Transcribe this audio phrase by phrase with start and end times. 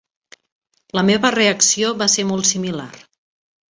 [1.01, 2.93] La meva reacció va ser molt similar.